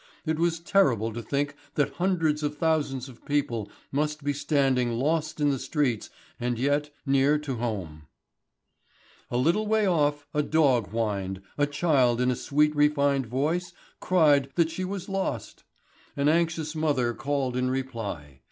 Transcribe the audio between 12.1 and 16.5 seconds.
in a sweet refined voice cried that she was lost. An